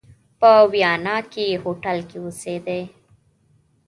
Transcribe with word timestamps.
په 0.39 0.51
ویانا 0.71 1.17
کې 1.31 1.59
هوټل 1.63 1.97
کې 2.09 2.17
اوسېدی. 2.23 2.81